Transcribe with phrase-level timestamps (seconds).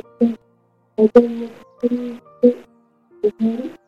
[0.00, 0.38] Thank
[3.40, 3.87] you.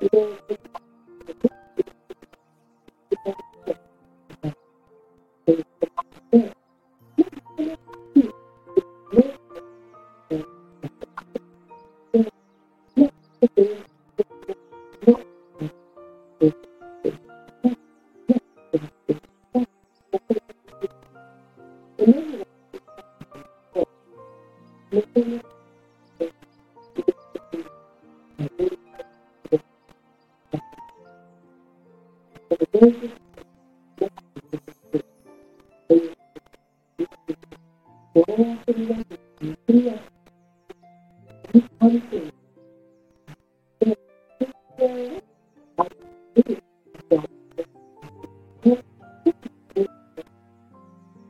[0.00, 0.65] Thank you.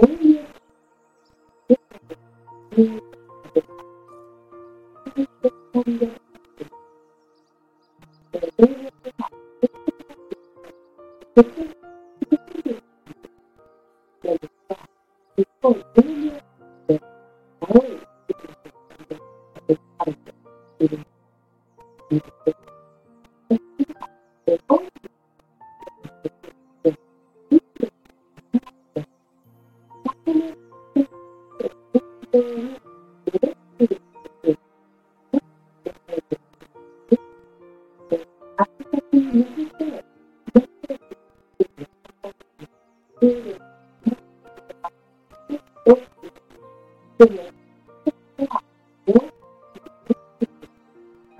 [0.00, 0.22] Thank
[2.78, 3.09] you.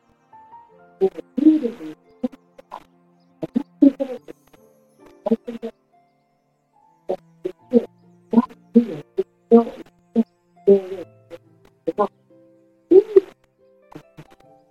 [11.95, 12.03] た、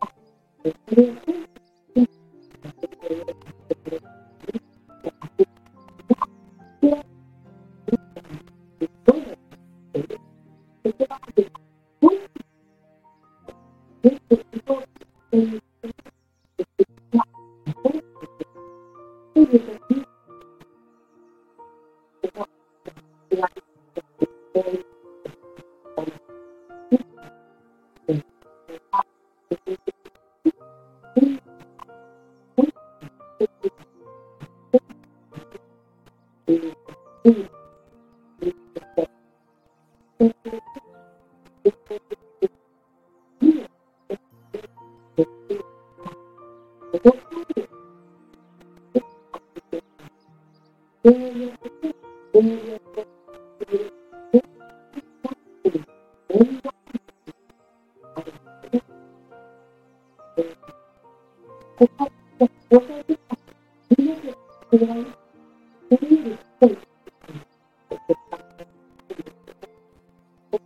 [0.00, 0.08] あ、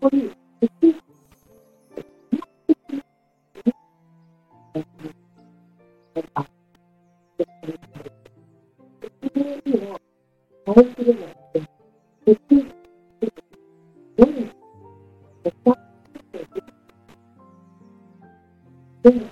[0.03, 0.33] こに
[19.03, 19.32] でも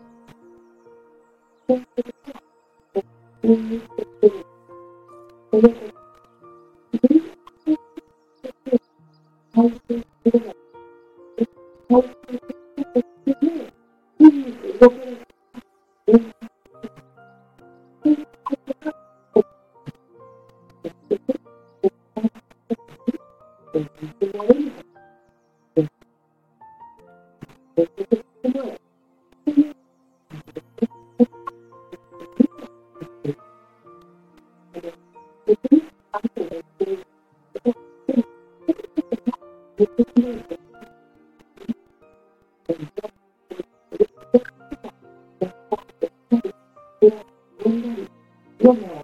[48.61, 49.01] gue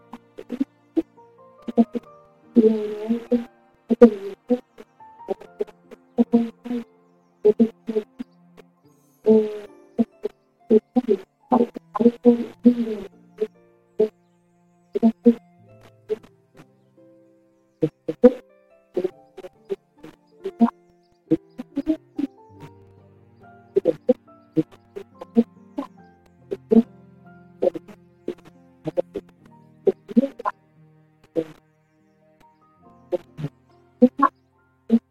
[14.99, 15.46] Thank you.
[33.99, 34.29] みな、
[34.89, 35.01] 一、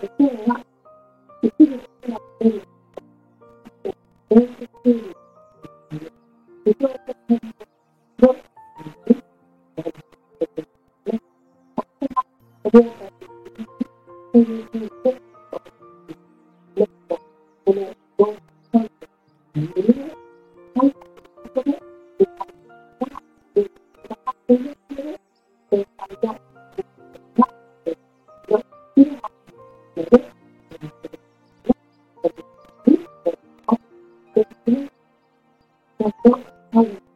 [0.00, 0.67] え、今日は
[34.38, 34.88] Thank
[36.74, 37.07] you.